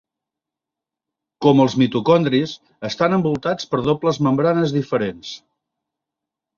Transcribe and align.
Com 1.47 1.61
els 1.65 1.75
mitocondris, 1.83 2.55
estan 2.91 3.19
envoltats 3.21 3.71
per 3.75 3.83
dobles 3.93 4.23
membranes 4.31 4.77
diferents. 4.81 5.41